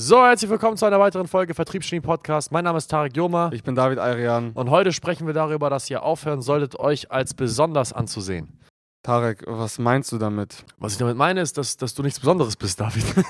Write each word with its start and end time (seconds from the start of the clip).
So, 0.00 0.24
herzlich 0.24 0.48
willkommen 0.48 0.76
zu 0.76 0.86
einer 0.86 1.00
weiteren 1.00 1.26
Folge 1.26 1.54
Vertriebsgenie 1.54 2.00
Podcast. 2.00 2.52
Mein 2.52 2.62
Name 2.62 2.78
ist 2.78 2.86
Tarek 2.86 3.16
Joma 3.16 3.50
Ich 3.52 3.64
bin 3.64 3.74
David 3.74 3.98
Ayrian. 3.98 4.52
und 4.52 4.70
heute 4.70 4.92
sprechen 4.92 5.26
wir 5.26 5.34
darüber, 5.34 5.70
dass 5.70 5.90
ihr 5.90 6.04
aufhören 6.04 6.40
solltet, 6.40 6.78
euch 6.78 7.10
als 7.10 7.34
besonders 7.34 7.92
anzusehen. 7.92 8.60
Tarek, 9.02 9.42
was 9.48 9.80
meinst 9.80 10.12
du 10.12 10.18
damit? 10.18 10.64
Was 10.76 10.92
ich 10.92 10.98
damit 10.98 11.16
meine, 11.16 11.40
ist, 11.40 11.58
dass, 11.58 11.76
dass 11.76 11.94
du 11.94 12.04
nichts 12.04 12.20
Besonderes 12.20 12.54
bist, 12.54 12.78
David. 12.78 13.04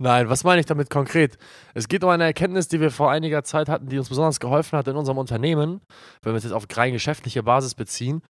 Nein, 0.00 0.28
was 0.28 0.42
meine 0.42 0.58
ich 0.58 0.66
damit 0.66 0.90
konkret? 0.90 1.38
Es 1.74 1.86
geht 1.86 2.02
um 2.02 2.10
eine 2.10 2.24
Erkenntnis, 2.24 2.66
die 2.66 2.80
wir 2.80 2.90
vor 2.90 3.12
einiger 3.12 3.44
Zeit 3.44 3.68
hatten, 3.68 3.86
die 3.86 3.98
uns 3.98 4.08
besonders 4.08 4.40
geholfen 4.40 4.76
hat 4.76 4.88
in 4.88 4.96
unserem 4.96 5.18
Unternehmen, 5.18 5.82
wenn 6.22 6.32
wir 6.32 6.38
es 6.38 6.42
jetzt 6.42 6.52
auf 6.52 6.66
rein 6.74 6.94
geschäftliche 6.94 7.44
Basis 7.44 7.76
beziehen, 7.76 8.22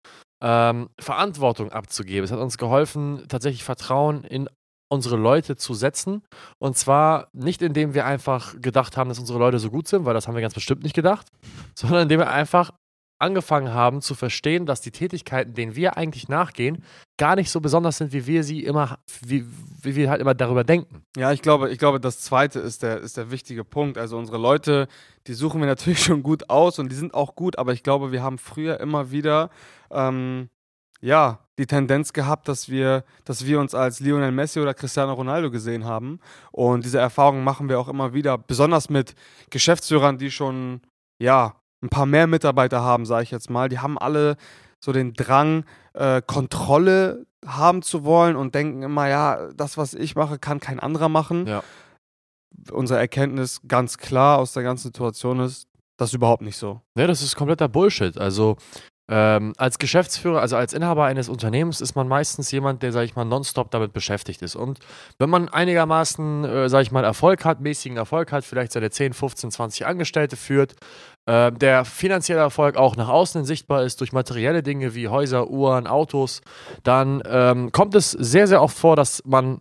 ähm, 0.42 0.90
Verantwortung 1.00 1.72
abzugeben. 1.72 2.22
Es 2.22 2.32
hat 2.32 2.38
uns 2.38 2.58
geholfen, 2.58 3.24
tatsächlich 3.28 3.64
Vertrauen 3.64 4.24
in 4.24 4.46
unsere 4.94 5.16
Leute 5.16 5.56
zu 5.56 5.74
setzen. 5.74 6.22
Und 6.58 6.78
zwar 6.78 7.28
nicht, 7.32 7.62
indem 7.62 7.94
wir 7.94 8.06
einfach 8.06 8.54
gedacht 8.60 8.96
haben, 8.96 9.08
dass 9.08 9.18
unsere 9.18 9.38
Leute 9.38 9.58
so 9.58 9.70
gut 9.70 9.88
sind, 9.88 10.04
weil 10.04 10.14
das 10.14 10.26
haben 10.26 10.34
wir 10.34 10.42
ganz 10.42 10.54
bestimmt 10.54 10.82
nicht 10.82 10.94
gedacht, 10.94 11.28
sondern 11.74 12.02
indem 12.02 12.20
wir 12.20 12.30
einfach 12.30 12.72
angefangen 13.18 13.72
haben 13.72 14.02
zu 14.02 14.14
verstehen, 14.14 14.66
dass 14.66 14.80
die 14.80 14.90
Tätigkeiten, 14.90 15.54
denen 15.54 15.76
wir 15.76 15.96
eigentlich 15.96 16.28
nachgehen, 16.28 16.84
gar 17.16 17.36
nicht 17.36 17.50
so 17.50 17.60
besonders 17.60 17.98
sind, 17.98 18.12
wie 18.12 18.26
wir 18.26 18.42
sie 18.42 18.64
immer, 18.64 18.98
wie, 19.24 19.46
wie 19.82 19.94
wir 19.94 20.10
halt 20.10 20.20
immer 20.20 20.34
darüber 20.34 20.64
denken. 20.64 21.04
Ja, 21.16 21.32
ich 21.32 21.40
glaube, 21.40 21.70
ich 21.70 21.78
glaube, 21.78 22.00
das 22.00 22.20
zweite 22.20 22.58
ist 22.58 22.82
der, 22.82 23.00
ist 23.00 23.16
der 23.16 23.30
wichtige 23.30 23.64
Punkt. 23.64 23.98
Also 23.98 24.18
unsere 24.18 24.38
Leute, 24.38 24.88
die 25.26 25.34
suchen 25.34 25.60
wir 25.60 25.66
natürlich 25.66 26.02
schon 26.04 26.22
gut 26.22 26.50
aus 26.50 26.78
und 26.78 26.90
die 26.90 26.96
sind 26.96 27.14
auch 27.14 27.34
gut, 27.34 27.56
aber 27.56 27.72
ich 27.72 27.82
glaube, 27.82 28.12
wir 28.12 28.22
haben 28.22 28.38
früher 28.38 28.80
immer 28.80 29.10
wieder 29.10 29.50
ähm, 29.90 30.48
ja, 31.00 31.40
die 31.58 31.66
Tendenz 31.66 32.12
gehabt, 32.12 32.48
dass 32.48 32.68
wir, 32.68 33.04
dass 33.24 33.46
wir 33.46 33.60
uns 33.60 33.74
als 33.74 34.00
Lionel 34.00 34.32
Messi 34.32 34.60
oder 34.60 34.74
Cristiano 34.74 35.12
Ronaldo 35.12 35.50
gesehen 35.50 35.84
haben. 35.84 36.18
Und 36.50 36.84
diese 36.84 36.98
Erfahrung 36.98 37.44
machen 37.44 37.68
wir 37.68 37.78
auch 37.78 37.88
immer 37.88 38.12
wieder, 38.12 38.38
besonders 38.38 38.90
mit 38.90 39.14
Geschäftsführern, 39.50 40.18
die 40.18 40.30
schon, 40.30 40.80
ja, 41.22 41.54
ein 41.82 41.90
paar 41.90 42.06
mehr 42.06 42.26
Mitarbeiter 42.26 42.80
haben, 42.80 43.06
sage 43.06 43.24
ich 43.24 43.30
jetzt 43.30 43.50
mal. 43.50 43.68
Die 43.68 43.78
haben 43.78 43.98
alle 43.98 44.36
so 44.82 44.92
den 44.92 45.14
Drang, 45.14 45.64
äh, 45.92 46.22
Kontrolle 46.26 47.26
haben 47.46 47.82
zu 47.82 48.04
wollen 48.04 48.36
und 48.36 48.54
denken 48.54 48.82
immer, 48.82 49.08
ja, 49.08 49.52
das, 49.54 49.76
was 49.76 49.94
ich 49.94 50.16
mache, 50.16 50.38
kann 50.38 50.60
kein 50.60 50.80
anderer 50.80 51.08
machen. 51.08 51.46
Ja. 51.46 51.62
Unsere 52.70 52.98
Erkenntnis 52.98 53.60
ganz 53.68 53.98
klar 53.98 54.38
aus 54.38 54.52
der 54.52 54.62
ganzen 54.62 54.88
Situation 54.88 55.40
ist, 55.40 55.68
das 55.96 56.10
ist 56.10 56.14
überhaupt 56.14 56.42
nicht 56.42 56.56
so. 56.56 56.80
Ne, 56.96 57.06
das 57.06 57.22
ist 57.22 57.36
kompletter 57.36 57.68
Bullshit. 57.68 58.18
Also 58.18 58.56
ähm, 59.10 59.52
als 59.58 59.78
Geschäftsführer, 59.78 60.40
also 60.40 60.56
als 60.56 60.72
Inhaber 60.72 61.04
eines 61.04 61.28
Unternehmens 61.28 61.82
ist 61.82 61.94
man 61.94 62.08
meistens 62.08 62.50
jemand, 62.50 62.82
der, 62.82 62.90
sag 62.90 63.02
ich 63.02 63.16
mal, 63.16 63.24
nonstop 63.24 63.70
damit 63.70 63.92
beschäftigt 63.92 64.40
ist. 64.40 64.56
Und 64.56 64.78
wenn 65.18 65.28
man 65.28 65.48
einigermaßen, 65.50 66.44
äh, 66.44 66.68
sag 66.70 66.82
ich 66.82 66.90
mal, 66.90 67.04
Erfolg 67.04 67.44
hat, 67.44 67.60
mäßigen 67.60 67.98
Erfolg 67.98 68.32
hat, 68.32 68.44
vielleicht 68.44 68.72
seine 68.72 68.90
10, 68.90 69.12
15, 69.12 69.50
20 69.50 69.86
Angestellte 69.86 70.36
führt, 70.36 70.74
äh, 71.26 71.52
der 71.52 71.84
finanzielle 71.84 72.40
Erfolg 72.40 72.76
auch 72.76 72.96
nach 72.96 73.08
außen 73.08 73.44
sichtbar 73.44 73.82
ist 73.82 74.00
durch 74.00 74.12
materielle 74.12 74.62
Dinge 74.62 74.94
wie 74.94 75.08
Häuser, 75.08 75.48
Uhren, 75.50 75.86
Autos, 75.86 76.40
dann 76.82 77.22
ähm, 77.26 77.72
kommt 77.72 77.94
es 77.94 78.10
sehr, 78.12 78.46
sehr 78.46 78.62
oft 78.62 78.76
vor, 78.76 78.96
dass 78.96 79.22
man 79.26 79.60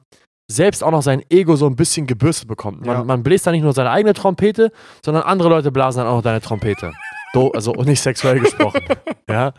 selbst 0.49 0.83
auch 0.83 0.91
noch 0.91 1.01
sein 1.03 1.21
Ego 1.29 1.55
so 1.57 1.65
ein 1.67 1.75
bisschen 1.75 2.07
gebürstet 2.07 2.47
bekommt. 2.47 2.85
Man, 2.85 2.97
Ja. 2.97 3.03
man 3.03 3.23
bläst 3.23 3.45
da 3.47 3.51
nicht 3.51 3.63
nur 3.63 3.73
seine 3.73 3.91
eigene 3.91 4.13
Trompete, 4.13 4.71
sondern 5.03 5.23
andere 5.23 5.49
Leute 5.49 5.71
blasen 5.71 5.99
dann 5.99 6.07
auch 6.07 6.17
noch 6.17 6.23
deine 6.23 6.41
Trompete. 6.41 6.93
Also 7.33 7.73
nicht 7.73 8.01
sexuell 8.01 8.39
gesprochen. 8.39 8.81
ja. 9.29 9.53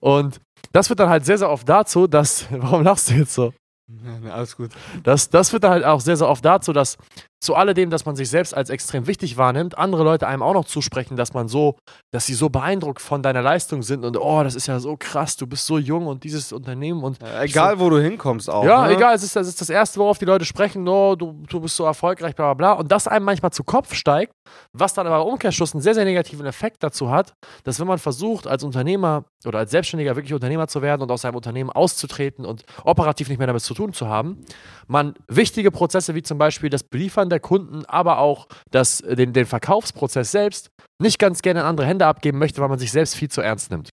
Und 0.00 0.40
das 0.72 0.88
wird 0.88 1.00
dann 1.00 1.08
halt 1.08 1.24
sehr, 1.24 1.38
sehr 1.38 1.50
oft 1.50 1.68
dazu, 1.68 2.06
dass. 2.06 2.46
Warum 2.50 2.82
lachst 2.82 3.10
du 3.10 3.14
jetzt 3.14 3.34
so? 3.34 3.52
Ja, 3.88 4.18
ne, 4.20 4.32
alles 4.32 4.56
gut. 4.56 4.70
Das, 5.02 5.28
das 5.28 5.52
wird 5.52 5.64
dann 5.64 5.72
halt 5.72 5.84
auch 5.84 6.00
sehr, 6.00 6.16
sehr 6.16 6.28
oft 6.28 6.44
dazu, 6.44 6.72
dass 6.72 6.96
zu 7.40 7.54
alledem, 7.54 7.90
dass 7.90 8.04
man 8.04 8.16
sich 8.16 8.28
selbst 8.28 8.54
als 8.54 8.68
extrem 8.70 9.06
wichtig 9.06 9.36
wahrnimmt, 9.36 9.78
andere 9.78 10.04
Leute 10.04 10.28
einem 10.28 10.42
auch 10.42 10.52
noch 10.52 10.66
zusprechen, 10.66 11.16
dass 11.16 11.32
man 11.32 11.48
so, 11.48 11.76
dass 12.10 12.26
sie 12.26 12.34
so 12.34 12.50
beeindruckt 12.50 13.00
von 13.00 13.22
deiner 13.22 13.40
Leistung 13.40 13.82
sind 13.82 14.04
und 14.04 14.16
oh, 14.18 14.42
das 14.42 14.54
ist 14.54 14.66
ja 14.66 14.78
so 14.78 14.96
krass, 14.98 15.36
du 15.36 15.46
bist 15.46 15.66
so 15.66 15.78
jung 15.78 16.06
und 16.06 16.22
dieses 16.22 16.52
Unternehmen 16.52 17.02
und 17.02 17.18
Ja, 17.22 17.42
egal, 17.42 17.80
wo 17.80 17.88
du 17.88 17.98
hinkommst 17.98 18.50
auch. 18.50 18.64
ja, 18.64 18.86
ne? 18.86 18.94
egal, 18.94 19.14
es 19.14 19.22
ist, 19.22 19.34
das 19.36 19.48
ist 19.48 19.60
das 19.60 19.70
Erste, 19.70 19.98
worauf 19.98 20.18
die 20.18 20.26
Leute 20.26 20.44
sprechen, 20.44 20.86
oh, 20.86 21.16
du, 21.16 21.42
du 21.48 21.60
bist 21.60 21.76
so 21.76 21.84
erfolgreich, 21.84 22.34
bla 22.34 22.52
bla 22.52 22.74
bla. 22.74 22.80
Und 22.80 22.92
das 22.92 23.08
einem 23.08 23.24
manchmal 23.24 23.52
zu 23.52 23.64
Kopf 23.64 23.94
steigt, 23.94 24.34
was 24.72 24.92
dann 24.92 25.06
aber 25.06 25.22
im 25.22 25.32
Umkehrschluss 25.32 25.74
einen 25.74 25.82
sehr, 25.82 25.94
sehr 25.94 26.04
negativen 26.04 26.44
Effekt 26.44 26.82
dazu 26.82 27.10
hat, 27.10 27.32
dass 27.64 27.80
wenn 27.80 27.86
man 27.86 27.98
versucht, 27.98 28.46
als 28.46 28.62
Unternehmer 28.64 29.24
oder 29.46 29.60
als 29.60 29.70
Selbstständiger 29.70 30.14
wirklich 30.16 30.34
Unternehmer 30.34 30.68
zu 30.68 30.82
werden 30.82 31.00
und 31.00 31.10
aus 31.10 31.22
seinem 31.22 31.36
Unternehmen 31.36 31.70
auszutreten 31.70 32.44
und 32.44 32.64
operativ 32.84 33.28
nicht 33.28 33.38
mehr 33.38 33.46
damit 33.46 33.62
zu 33.62 33.72
tun 33.72 33.94
zu 33.94 34.08
haben, 34.08 34.44
man 34.86 35.14
wichtige 35.28 35.70
Prozesse 35.70 36.14
wie 36.14 36.22
zum 36.22 36.36
Beispiel 36.36 36.68
das 36.68 36.82
Beliefern 36.82 37.29
der 37.30 37.40
Kunden, 37.40 37.84
aber 37.86 38.18
auch 38.18 38.46
das, 38.70 38.98
den, 38.98 39.32
den 39.32 39.46
Verkaufsprozess 39.46 40.30
selbst 40.30 40.70
nicht 41.00 41.18
ganz 41.18 41.40
gerne 41.42 41.60
in 41.60 41.66
andere 41.66 41.86
Hände 41.86 42.06
abgeben 42.06 42.38
möchte, 42.38 42.60
weil 42.60 42.68
man 42.68 42.78
sich 42.78 42.92
selbst 42.92 43.16
viel 43.16 43.30
zu 43.30 43.40
ernst 43.40 43.70
nimmt. 43.70 43.88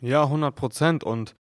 Ja, 0.00 0.22
100 0.24 0.54
Prozent. 0.54 1.04
Und 1.04 1.34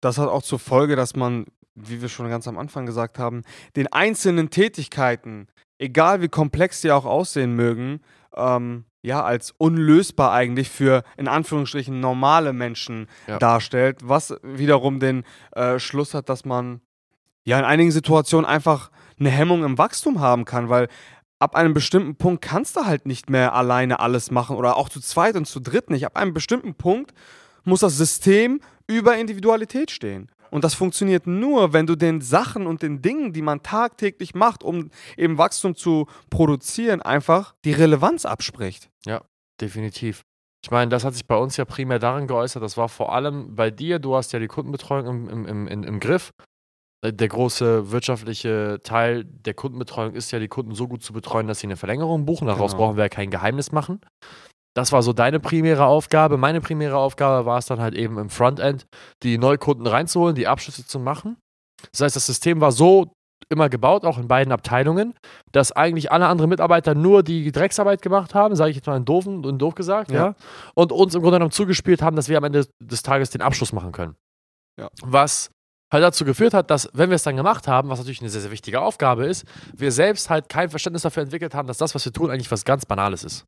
das 0.00 0.18
hat 0.18 0.28
auch 0.28 0.42
zur 0.42 0.58
Folge, 0.58 0.96
dass 0.96 1.14
man, 1.14 1.44
wie 1.74 2.00
wir 2.02 2.08
schon 2.08 2.28
ganz 2.28 2.48
am 2.48 2.58
Anfang 2.58 2.86
gesagt 2.86 3.18
haben, 3.18 3.42
den 3.76 3.86
einzelnen 3.92 4.50
Tätigkeiten, 4.50 5.46
egal 5.78 6.22
wie 6.22 6.28
komplex 6.28 6.80
die 6.80 6.90
auch 6.90 7.04
aussehen 7.04 7.54
mögen, 7.54 8.00
ähm, 8.34 8.84
ja, 9.02 9.22
als 9.22 9.52
unlösbar 9.58 10.32
eigentlich 10.32 10.68
für 10.70 11.04
in 11.16 11.28
Anführungsstrichen 11.28 12.00
normale 12.00 12.52
Menschen 12.52 13.06
Ja. 13.28 13.38
darstellt, 13.38 14.00
was 14.02 14.34
wiederum 14.42 14.98
den 14.98 15.24
äh, 15.52 15.78
Schluss 15.78 16.14
hat, 16.14 16.28
dass 16.28 16.44
man 16.44 16.80
ja 17.48 17.58
in 17.58 17.64
einigen 17.64 17.90
Situationen 17.90 18.46
einfach 18.46 18.90
eine 19.18 19.30
Hemmung 19.30 19.64
im 19.64 19.78
Wachstum 19.78 20.20
haben 20.20 20.44
kann, 20.44 20.68
weil 20.68 20.88
ab 21.38 21.54
einem 21.54 21.74
bestimmten 21.74 22.16
Punkt 22.16 22.42
kannst 22.42 22.76
du 22.76 22.84
halt 22.84 23.06
nicht 23.06 23.30
mehr 23.30 23.54
alleine 23.54 24.00
alles 24.00 24.30
machen 24.30 24.56
oder 24.56 24.76
auch 24.76 24.88
zu 24.88 25.00
zweit 25.00 25.34
und 25.36 25.46
zu 25.46 25.60
dritt 25.60 25.90
nicht. 25.90 26.04
Ab 26.04 26.16
einem 26.16 26.34
bestimmten 26.34 26.74
Punkt 26.74 27.12
muss 27.64 27.80
das 27.80 27.96
System 27.96 28.60
über 28.86 29.16
Individualität 29.16 29.90
stehen. 29.90 30.30
Und 30.50 30.64
das 30.64 30.74
funktioniert 30.74 31.26
nur, 31.26 31.72
wenn 31.72 31.86
du 31.86 31.94
den 31.94 32.20
Sachen 32.20 32.66
und 32.66 32.82
den 32.82 33.02
Dingen, 33.02 33.32
die 33.32 33.42
man 33.42 33.62
tagtäglich 33.62 34.34
macht, 34.34 34.62
um 34.62 34.90
eben 35.16 35.36
Wachstum 35.36 35.74
zu 35.74 36.06
produzieren, 36.30 37.02
einfach 37.02 37.54
die 37.64 37.72
Relevanz 37.72 38.24
abspricht. 38.24 38.88
Definitiv. 39.60 40.22
Ich 40.64 40.70
meine, 40.70 40.88
das 40.88 41.04
hat 41.04 41.14
sich 41.14 41.26
bei 41.26 41.36
uns 41.36 41.56
ja 41.56 41.64
primär 41.64 41.98
darin 41.98 42.26
geäußert, 42.26 42.62
das 42.62 42.76
war 42.76 42.88
vor 42.88 43.12
allem 43.12 43.54
bei 43.54 43.70
dir, 43.70 43.98
du 43.98 44.16
hast 44.16 44.32
ja 44.32 44.38
die 44.38 44.48
Kundenbetreuung 44.48 45.28
im, 45.28 45.46
im, 45.46 45.68
im, 45.68 45.82
im 45.84 46.00
Griff. 46.00 46.32
Äh, 47.04 47.12
Der 47.12 47.28
große 47.28 47.90
wirtschaftliche 47.90 48.80
Teil 48.82 49.24
der 49.24 49.54
Kundenbetreuung 49.54 50.14
ist 50.14 50.30
ja, 50.30 50.38
die 50.38 50.48
Kunden 50.48 50.74
so 50.74 50.88
gut 50.88 51.02
zu 51.02 51.12
betreuen, 51.12 51.46
dass 51.46 51.60
sie 51.60 51.66
eine 51.66 51.76
Verlängerung 51.76 52.24
buchen. 52.24 52.46
Daraus 52.46 52.72
Genau. 52.72 52.84
brauchen 52.84 52.96
wir 52.96 53.04
ja 53.04 53.08
kein 53.08 53.30
Geheimnis 53.30 53.72
machen. 53.72 54.00
Das 54.74 54.92
war 54.92 55.02
so 55.02 55.12
deine 55.12 55.40
primäre 55.40 55.86
Aufgabe. 55.86 56.36
Meine 56.36 56.60
primäre 56.60 56.96
Aufgabe 56.96 57.46
war 57.46 57.58
es 57.58 57.66
dann 57.66 57.80
halt 57.80 57.94
eben 57.94 58.18
im 58.18 58.30
Frontend, 58.30 58.86
die 59.22 59.38
Neukunden 59.38 59.86
reinzuholen, 59.86 60.36
die 60.36 60.46
Abschlüsse 60.46 60.86
zu 60.86 61.00
machen. 61.00 61.36
Das 61.92 62.00
heißt, 62.02 62.16
das 62.16 62.26
System 62.26 62.60
war 62.60 62.70
so 62.72 63.12
immer 63.50 63.68
gebaut, 63.68 64.04
auch 64.04 64.18
in 64.18 64.28
beiden 64.28 64.52
Abteilungen, 64.52 65.14
dass 65.52 65.72
eigentlich 65.72 66.12
alle 66.12 66.26
anderen 66.26 66.50
Mitarbeiter 66.50 66.94
nur 66.94 67.22
die 67.22 67.50
Drecksarbeit 67.50 68.02
gemacht 68.02 68.34
haben, 68.34 68.54
sage 68.56 68.70
ich 68.70 68.76
jetzt 68.76 68.86
mal 68.86 68.96
in 68.96 69.04
doof, 69.04 69.26
in 69.26 69.58
doof 69.58 69.74
gesagt, 69.74 70.10
ja. 70.10 70.16
Ja. 70.26 70.34
und 70.74 70.92
uns 70.92 71.14
im 71.14 71.22
Grunde 71.22 71.36
genommen 71.36 71.50
zugespielt 71.52 72.02
haben, 72.02 72.14
dass 72.16 72.28
wir 72.28 72.36
am 72.36 72.44
Ende 72.44 72.66
des 72.82 73.02
Tages 73.02 73.30
den 73.30 73.40
Abschluss 73.40 73.72
machen 73.72 73.92
können. 73.92 74.16
Ja. 74.78 74.88
Was 75.02 75.50
halt 75.90 76.04
dazu 76.04 76.24
geführt 76.24 76.54
hat, 76.54 76.70
dass, 76.70 76.88
wenn 76.92 77.10
wir 77.10 77.16
es 77.16 77.22
dann 77.22 77.36
gemacht 77.36 77.66
haben, 77.68 77.88
was 77.88 77.98
natürlich 77.98 78.20
eine 78.20 78.30
sehr, 78.30 78.42
sehr 78.42 78.50
wichtige 78.50 78.80
Aufgabe 78.80 79.26
ist, 79.26 79.44
wir 79.74 79.92
selbst 79.92 80.30
halt 80.30 80.48
kein 80.48 80.70
Verständnis 80.70 81.02
dafür 81.02 81.22
entwickelt 81.22 81.54
haben, 81.54 81.68
dass 81.68 81.78
das, 81.78 81.94
was 81.94 82.04
wir 82.04 82.12
tun, 82.12 82.30
eigentlich 82.30 82.50
was 82.50 82.64
ganz 82.64 82.86
Banales 82.86 83.24
ist. 83.24 83.44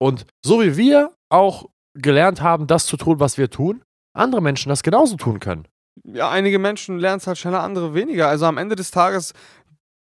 Und 0.00 0.26
so 0.44 0.62
wie 0.62 0.76
wir 0.76 1.12
auch 1.28 1.66
gelernt 1.94 2.40
haben, 2.40 2.66
das 2.66 2.86
zu 2.86 2.96
tun, 2.96 3.20
was 3.20 3.38
wir 3.38 3.50
tun, 3.50 3.82
andere 4.14 4.40
Menschen 4.40 4.68
das 4.68 4.82
genauso 4.82 5.16
tun 5.16 5.40
können. 5.40 5.66
Ja, 6.04 6.30
einige 6.30 6.58
Menschen 6.58 6.98
lernen 6.98 7.18
es 7.18 7.26
halt 7.26 7.38
schneller, 7.38 7.62
andere 7.62 7.94
weniger. 7.94 8.28
Also 8.28 8.46
am 8.46 8.56
Ende 8.56 8.76
des 8.76 8.90
Tages 8.90 9.34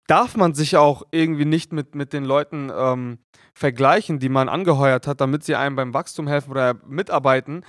darf 0.07 0.37
man 0.37 0.53
sich 0.53 0.77
auch 0.77 1.03
irgendwie 1.11 1.45
nicht 1.45 1.73
mit, 1.73 1.95
mit 1.95 2.13
den 2.13 2.23
Leuten 2.23 2.71
ähm, 2.73 3.19
vergleichen, 3.53 4.19
die 4.19 4.29
man 4.29 4.47
angeheuert 4.47 5.07
hat, 5.07 5.21
damit 5.21 5.43
sie 5.43 5.55
einem 5.55 5.75
beim 5.75 5.93
Wachstum 5.93 6.27
helfen 6.27 6.51
oder 6.51 6.75
mitarbeiten. 6.85 7.65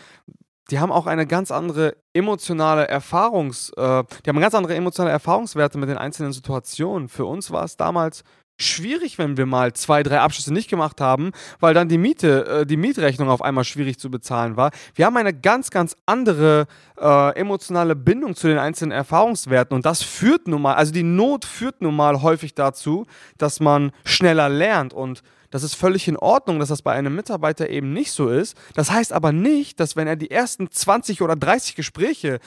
Die 0.70 0.78
haben 0.80 0.92
auch 0.92 1.06
eine 1.06 1.26
ganz 1.26 1.50
andere 1.50 1.96
emotionale 2.12 2.86
Erfahrungs, 2.86 3.70
äh, 3.70 4.04
die 4.24 4.28
haben 4.28 4.40
ganz 4.40 4.54
andere 4.54 4.74
emotionale 4.74 5.12
Erfahrungswerte 5.12 5.78
mit 5.78 5.88
den 5.88 5.96
einzelnen 5.96 6.32
Situationen. 6.32 7.08
Für 7.08 7.24
uns 7.24 7.50
war 7.50 7.64
es 7.64 7.76
damals 7.76 8.22
schwierig, 8.60 9.18
wenn 9.18 9.36
wir 9.36 9.46
mal 9.46 9.72
zwei, 9.72 10.02
drei 10.02 10.20
Abschlüsse 10.20 10.52
nicht 10.52 10.68
gemacht 10.68 11.00
haben, 11.00 11.30
weil 11.60 11.74
dann 11.74 11.88
die 11.88 11.96
Miete, 11.96 12.46
äh, 12.46 12.66
die 12.66 12.76
Mietrechnung 12.76 13.30
auf 13.30 13.40
einmal 13.40 13.64
schwierig 13.64 13.98
zu 13.98 14.10
bezahlen 14.10 14.56
war. 14.56 14.70
Wir 14.94 15.06
haben 15.06 15.16
eine 15.16 15.32
ganz, 15.32 15.70
ganz 15.70 15.96
andere 16.06 16.66
äh, 17.00 17.36
emotionale 17.36 17.94
Bindung 17.96 18.34
zu 18.34 18.48
den 18.48 18.58
einzelnen 18.58 18.92
Erfahrungswerten 18.92 19.74
und 19.74 19.86
das 19.86 20.02
führt 20.02 20.48
nun 20.48 20.62
mal, 20.62 20.74
also 20.74 20.92
die 20.92 21.04
Not 21.04 21.44
führt 21.44 21.80
nun 21.80 21.96
mal 21.96 22.20
häufig 22.20 22.54
dazu, 22.54 23.06
dass 23.38 23.60
man 23.60 23.92
schneller 24.04 24.48
lernt 24.48 24.92
und 24.92 25.22
das 25.50 25.62
ist 25.62 25.74
völlig 25.74 26.08
in 26.08 26.16
Ordnung, 26.16 26.58
dass 26.58 26.68
das 26.68 26.82
bei 26.82 26.92
einem 26.92 27.14
Mitarbeiter 27.14 27.68
eben 27.70 27.92
nicht 27.92 28.12
so 28.12 28.28
ist. 28.28 28.56
Das 28.74 28.90
heißt 28.90 29.12
aber 29.12 29.32
nicht, 29.32 29.80
dass 29.80 29.96
wenn 29.96 30.06
er 30.08 30.16
die 30.16 30.30
ersten 30.30 30.70
20 30.70 31.22
oder 31.22 31.36
30 31.36 31.74
Gespräche 31.74 32.38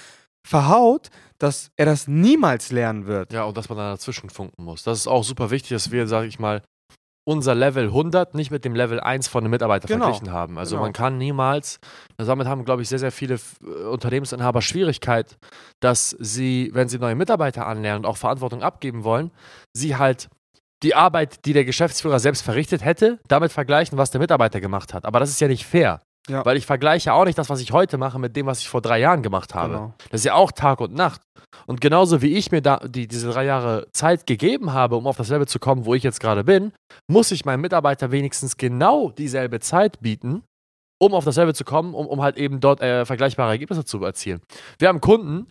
verhaut, 0.47 1.09
dass 1.37 1.69
er 1.77 1.85
das 1.85 2.07
niemals 2.07 2.71
lernen 2.71 3.05
wird. 3.05 3.31
Ja, 3.33 3.43
und 3.43 3.57
dass 3.57 3.69
man 3.69 3.77
dann 3.77 3.93
dazwischen 3.93 4.29
funken 4.29 4.63
muss. 4.63 4.83
Das 4.83 4.99
ist 4.99 5.07
auch 5.07 5.23
super 5.23 5.51
wichtig, 5.51 5.69
dass 5.69 5.91
wir, 5.91 6.07
sag 6.07 6.25
ich 6.25 6.39
mal, 6.39 6.61
unser 7.23 7.53
Level 7.53 7.85
100 7.85 8.33
nicht 8.33 8.49
mit 8.49 8.65
dem 8.65 8.73
Level 8.73 8.99
1 8.99 9.27
von 9.27 9.43
einem 9.43 9.51
Mitarbeiter 9.51 9.87
Genau. 9.87 10.05
verglichen 10.05 10.33
haben. 10.33 10.57
Also 10.57 10.75
Genau. 10.75 10.85
man 10.85 10.93
kann 10.93 11.19
niemals, 11.19 11.79
damit 12.17 12.47
haben, 12.47 12.65
glaube 12.65 12.81
ich, 12.81 12.89
sehr, 12.89 12.97
sehr 12.97 13.11
viele 13.11 13.35
äh, 13.63 13.83
Unternehmensinhaber 13.85 14.63
Schwierigkeit, 14.63 15.37
dass 15.79 16.09
sie, 16.19 16.71
wenn 16.73 16.89
sie 16.89 16.97
neue 16.97 17.13
Mitarbeiter 17.15 17.67
anlernen 17.67 18.03
und 18.05 18.09
auch 18.09 18.17
Verantwortung 18.17 18.63
abgeben 18.63 19.03
wollen, 19.03 19.29
sie 19.73 19.95
halt 19.97 20.29
die 20.83 20.95
Arbeit, 20.95 21.45
die 21.45 21.53
der 21.53 21.65
Geschäftsführer 21.65 22.19
selbst 22.19 22.41
verrichtet 22.41 22.83
hätte, 22.83 23.19
damit 23.27 23.51
vergleichen, 23.51 23.97
was 23.97 24.11
der 24.11 24.19
Mitarbeiter 24.19 24.59
gemacht 24.59 24.93
hat. 24.93 25.05
Aber 25.05 25.19
das 25.19 25.29
ist 25.29 25.39
ja 25.41 25.47
nicht 25.47 25.65
fair. 25.65 25.99
Ja. 26.29 26.45
Weil 26.45 26.57
ich 26.57 26.67
vergleiche 26.67 27.13
auch 27.13 27.25
nicht 27.25 27.37
das, 27.37 27.49
was 27.49 27.61
ich 27.61 27.71
heute 27.71 27.97
mache, 27.97 28.19
mit 28.19 28.35
dem, 28.35 28.45
was 28.45 28.59
ich 28.59 28.69
vor 28.69 28.81
drei 28.81 28.99
Jahren 28.99 29.23
gemacht 29.23 29.55
habe. 29.55 29.73
Genau. 29.73 29.93
Das 30.11 30.21
ist 30.21 30.25
ja 30.25 30.35
auch 30.35 30.51
Tag 30.51 30.79
und 30.79 30.93
Nacht. 30.93 31.21
Und 31.65 31.81
genauso 31.81 32.21
wie 32.21 32.37
ich 32.37 32.51
mir 32.51 32.61
da 32.61 32.77
die, 32.77 33.07
diese 33.07 33.31
drei 33.31 33.45
Jahre 33.45 33.87
Zeit 33.91 34.27
gegeben 34.27 34.71
habe, 34.71 34.95
um 34.95 35.07
auf 35.07 35.17
das 35.17 35.29
Level 35.29 35.47
zu 35.47 35.57
kommen, 35.57 35.85
wo 35.85 35.95
ich 35.95 36.03
jetzt 36.03 36.19
gerade 36.19 36.43
bin, 36.43 36.73
muss 37.07 37.31
ich 37.31 37.43
meinem 37.43 37.61
Mitarbeiter 37.61 38.11
wenigstens 38.11 38.57
genau 38.57 39.09
dieselbe 39.09 39.59
Zeit 39.59 39.99
bieten, 39.99 40.43
um 40.99 41.13
auf 41.13 41.25
das 41.25 41.37
Level 41.37 41.55
zu 41.55 41.63
kommen, 41.63 41.95
um, 41.95 42.05
um 42.05 42.21
halt 42.21 42.37
eben 42.37 42.59
dort 42.59 42.81
äh, 42.81 43.05
vergleichbare 43.05 43.51
Ergebnisse 43.51 43.83
zu 43.83 44.03
erzielen. 44.03 44.41
Wir 44.77 44.89
haben 44.89 45.01
Kunden, 45.01 45.47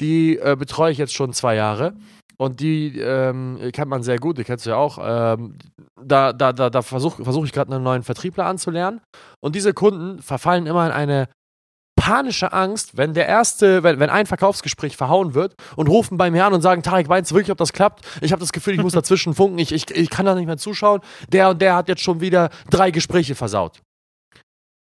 die 0.00 0.38
äh, 0.38 0.56
betreue 0.58 0.90
ich 0.90 0.98
jetzt 0.98 1.14
schon 1.14 1.34
zwei 1.34 1.54
Jahre 1.54 1.94
und 2.36 2.60
die 2.60 2.98
ähm, 2.98 3.58
kennt 3.72 3.88
man 3.88 4.02
sehr 4.02 4.18
gut, 4.18 4.38
die 4.38 4.44
kennst 4.44 4.66
du 4.66 4.70
ja 4.70 4.76
auch. 4.76 4.98
Ähm, 5.00 5.56
da 6.02 6.32
da, 6.32 6.52
da, 6.52 6.70
da 6.70 6.82
versuche 6.82 7.24
versuch 7.24 7.44
ich 7.44 7.52
gerade 7.52 7.72
einen 7.72 7.84
neuen 7.84 8.02
Vertriebler 8.02 8.46
anzulernen 8.46 9.00
und 9.40 9.54
diese 9.54 9.72
Kunden 9.72 10.20
verfallen 10.20 10.66
immer 10.66 10.86
in 10.86 10.92
eine 10.92 11.28
panische 12.04 12.52
Angst, 12.52 12.98
wenn 12.98 13.14
der 13.14 13.26
erste, 13.26 13.82
wenn, 13.82 13.98
wenn 13.98 14.10
ein 14.10 14.26
Verkaufsgespräch 14.26 14.96
verhauen 14.96 15.32
wird 15.34 15.54
und 15.74 15.88
rufen 15.88 16.18
bei 16.18 16.30
mir 16.30 16.44
an 16.44 16.52
und 16.52 16.60
sagen, 16.60 16.82
Tarek, 16.82 17.08
meinst 17.08 17.30
du 17.30 17.34
wirklich, 17.34 17.50
ob 17.50 17.56
das 17.56 17.72
klappt? 17.72 18.04
Ich 18.20 18.30
habe 18.32 18.40
das 18.40 18.52
Gefühl, 18.52 18.74
ich 18.74 18.82
muss 18.82 18.92
dazwischen 18.92 19.34
funken, 19.34 19.58
ich, 19.58 19.72
ich, 19.72 19.90
ich 19.90 20.10
kann 20.10 20.26
da 20.26 20.34
nicht 20.34 20.46
mehr 20.46 20.58
zuschauen. 20.58 21.00
Der 21.32 21.48
und 21.48 21.62
der 21.62 21.76
hat 21.76 21.88
jetzt 21.88 22.02
schon 22.02 22.20
wieder 22.20 22.50
drei 22.68 22.90
Gespräche 22.90 23.34
versaut. 23.34 23.80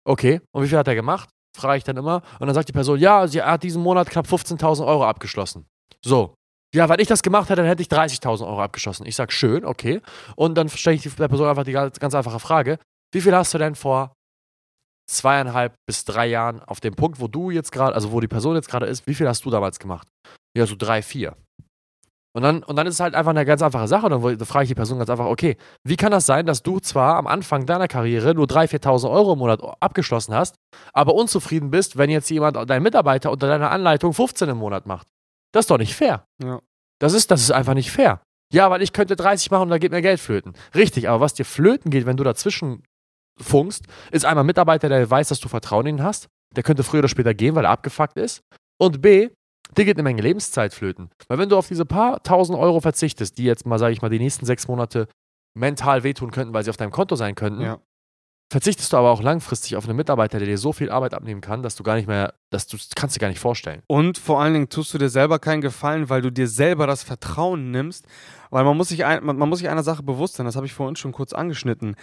Okay, 0.06 0.42
und 0.54 0.64
wie 0.64 0.68
viel 0.68 0.78
hat 0.78 0.88
er 0.88 0.96
gemacht? 0.96 1.30
Frage 1.56 1.78
ich 1.78 1.84
dann 1.84 1.98
immer. 1.98 2.24
Und 2.40 2.48
dann 2.48 2.56
sagt 2.56 2.70
die 2.70 2.74
Person, 2.74 2.98
ja, 3.00 3.28
sie 3.28 3.42
hat 3.44 3.62
diesen 3.62 3.84
Monat 3.84 4.10
knapp 4.10 4.26
15.000 4.26 4.86
Euro 4.86 5.06
abgeschlossen. 5.06 5.68
So. 6.04 6.34
Ja, 6.74 6.90
wenn 6.90 7.00
ich 7.00 7.08
das 7.08 7.22
gemacht 7.22 7.50
hätte, 7.50 7.62
dann 7.62 7.68
hätte 7.68 7.84
ich 7.84 7.88
30.000 7.88 8.48
Euro 8.48 8.62
abgeschossen. 8.62 9.06
Ich 9.06 9.16
sage, 9.16 9.32
schön, 9.32 9.64
okay. 9.64 10.02
Und 10.36 10.56
dann 10.56 10.70
stelle 10.70 10.96
ich 10.96 11.04
der 11.04 11.28
Person 11.28 11.48
einfach 11.48 11.64
die 11.64 11.72
ganz, 11.72 12.16
einfache 12.16 12.40
Frage, 12.40 12.80
wie 13.14 13.22
viel 13.22 13.36
hast 13.36 13.54
du 13.54 13.60
denn 13.60 13.76
vor 13.76 14.16
zweieinhalb 15.10 15.76
bis 15.86 16.06
drei 16.06 16.28
Jahren 16.28 16.62
auf 16.64 16.80
dem 16.80 16.96
Punkt, 16.96 17.20
wo 17.20 17.28
du 17.28 17.52
jetzt 17.52 17.72
gerade, 17.72 17.94
also 17.94 18.12
wo 18.12 18.20
die 18.20 18.28
Person 18.28 18.56
jetzt 18.56 18.70
gerade 18.70 18.88
ist, 18.88 19.06
wie 19.06 19.14
viel 19.14 19.28
hast 19.28 19.46
du 19.46 19.52
damals 19.52 19.78
gemacht? 19.78 20.08
Ja, 20.58 20.66
so 20.66 20.76
drei, 20.76 21.02
vier. 21.02 21.36
Und 22.36 22.42
dann, 22.42 22.64
und 22.64 22.76
dann 22.76 22.88
ist 22.88 22.96
es 22.96 23.00
halt 23.00 23.14
einfach 23.14 23.30
eine 23.30 23.46
ganz 23.46 23.62
einfache 23.62 23.88
Sache. 23.88 24.10
Dann, 24.10 24.22
frage 24.40 24.64
ich 24.64 24.70
die 24.70 24.76
Person 24.76 24.98
ganz 24.98 25.12
einfach, 25.12 25.28
okay, 25.28 25.56
wie 25.88 25.98
kann 25.98 26.12
das 26.12 26.26
sein, 26.26 26.48
dass 26.48 26.64
du 26.64 26.80
zwar 26.80 27.18
am 27.18 27.28
Anfang 27.28 27.68
deiner 27.68 27.88
Karriere 27.88 28.34
nur 28.34 28.48
3.000, 28.48 28.82
4.000 28.82 29.12
Euro 29.12 29.34
im 29.34 29.40
Monat 29.40 29.62
abgeschlossen 29.80 30.34
hast, 30.34 30.56
aber 30.94 31.14
unzufrieden 31.14 31.70
bist, 31.70 31.98
wenn 31.98 32.10
jetzt 32.10 32.32
jemand, 32.32 32.58
dein 32.68 32.82
Mitarbeiter 32.82 33.32
unter 33.32 33.48
deiner 33.48 33.70
Anleitung 33.70 34.14
15 34.14 34.50
im 34.50 34.58
Monat 34.58 34.88
macht? 34.88 35.08
Das 35.54 35.64
ist 35.64 35.70
doch 35.72 35.78
nicht 35.78 35.96
fair. 35.96 36.26
Ja. 36.44 36.60
Das 37.00 37.14
ist, 37.14 37.32
das 37.32 37.42
ist 37.42 37.52
einfach 37.52 37.74
nicht 37.74 37.92
fair. 37.92 38.22
Ja, 38.52 38.70
weil 38.70 38.82
ich 38.82 38.94
könnte 38.94 39.16
30 39.16 39.50
machen 39.52 39.64
und 39.64 39.70
da 39.70 39.78
geht 39.78 39.92
mir 39.92 40.02
Geld 40.02 40.20
flöten. 40.20 40.54
Richtig, 40.76 41.10
aber 41.10 41.22
was 41.22 41.34
dir 41.34 41.46
flöten 41.46 41.90
geht, 41.90 42.06
wenn 42.06 42.18
du 42.18 42.24
dazwischen 42.24 42.84
funkst, 43.40 43.86
ist 44.12 44.26
einmal 44.26 44.44
ein 44.44 44.48
Mitarbeiter, 44.48 44.90
der 44.90 45.10
weiß, 45.10 45.30
dass 45.30 45.40
du 45.40 45.48
Vertrauen 45.48 45.88
in 45.88 45.98
ihn 45.98 46.04
hast. 46.04 46.28
Der 46.56 46.64
könnte 46.64 46.84
früher 46.84 47.00
oder 47.00 47.08
später 47.08 47.34
gehen, 47.34 47.56
weil 47.56 47.66
er 47.66 47.72
abgefuckt 47.72 48.18
ist. 48.18 48.42
Und 48.80 49.02
B, 49.02 49.30
dir 49.76 49.86
geht 49.86 49.96
eine 49.96 50.04
Menge 50.04 50.22
Lebenszeit 50.22 50.74
flöten. 50.74 51.10
Weil 51.28 51.40
wenn 51.40 51.50
du 51.50 51.58
auf 51.58 51.68
diese 51.68 51.86
paar 51.86 52.22
tausend 52.22 52.58
Euro 52.60 52.80
verzichtest, 52.80 53.38
die 53.38 53.44
jetzt 53.46 53.66
mal, 53.66 53.80
sage 53.80 53.94
ich 53.94 54.02
mal, 54.02 54.10
die 54.10 54.20
nächsten 54.20 54.46
sechs 54.46 54.68
Monate 54.68 55.08
mental 55.58 56.04
wehtun 56.04 56.32
könnten, 56.32 56.54
weil 56.54 56.64
sie 56.64 56.70
auf 56.70 56.78
deinem 56.78 56.92
Konto 56.92 57.16
sein 57.16 57.36
könnten, 57.36 57.62
Ja. 57.62 57.80
Verzichtest 58.52 58.94
du 58.94 58.98
aber 58.98 59.10
auch 59.10 59.22
langfristig 59.22 59.76
auf 59.76 59.86
einen 59.86 59.96
Mitarbeiter, 59.98 60.38
der 60.38 60.48
dir 60.48 60.58
so 60.58 60.74
viel 60.74 60.92
Arbeit 60.92 61.14
abnehmen 61.14 61.42
kann, 61.42 61.64
dass 61.64 61.76
du 61.76 61.84
gar 61.84 61.96
nicht 61.96 62.08
mehr, 62.08 62.34
dass 62.52 62.68
du 62.68 62.78
das 62.78 62.90
kannst 62.96 63.16
dir 63.16 63.20
gar 63.20 63.30
nicht 63.30 63.40
vorstellen. 63.40 63.82
Und 63.88 64.18
vor 64.18 64.42
allen 64.42 64.54
Dingen 64.54 64.70
tust 64.70 64.94
du 64.94 64.98
dir 64.98 65.10
selber 65.10 65.40
keinen 65.40 65.62
Gefallen, 65.62 66.10
weil 66.10 66.22
du 66.22 66.32
dir 66.32 66.48
selber 66.48 66.86
das 66.86 67.04
Vertrauen 67.04 67.72
nimmst. 67.72 68.06
Weil 68.52 68.64
man 68.64 68.78
muss 68.78 68.90
sich, 68.90 69.06
ein, 69.06 69.24
man, 69.26 69.38
man 69.38 69.50
muss 69.50 69.60
sich 69.60 69.70
einer 69.70 69.84
Sache 69.84 70.04
bewusst 70.04 70.36
sein, 70.36 70.46
das 70.46 70.56
habe 70.56 70.66
ich 70.68 70.74
vorhin 70.74 70.96
schon 70.96 71.12
kurz 71.12 71.34
angeschnitten. 71.34 71.96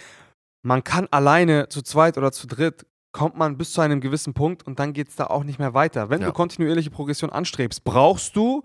Man 0.63 0.83
kann 0.83 1.07
alleine 1.11 1.69
zu 1.69 1.81
zweit 1.81 2.17
oder 2.17 2.31
zu 2.31 2.47
dritt, 2.47 2.85
kommt 3.13 3.37
man 3.37 3.57
bis 3.57 3.73
zu 3.73 3.81
einem 3.81 4.01
gewissen 4.01 4.33
Punkt 4.33 4.65
und 4.67 4.79
dann 4.79 4.93
geht 4.93 5.09
es 5.09 5.15
da 5.15 5.27
auch 5.27 5.43
nicht 5.43 5.59
mehr 5.59 5.73
weiter. 5.73 6.09
Wenn 6.09 6.21
Ja. 6.21 6.27
du 6.27 6.33
kontinuierliche 6.33 6.91
Progression 6.91 7.29
anstrebst, 7.29 7.83
brauchst 7.83 8.35
du 8.35 8.63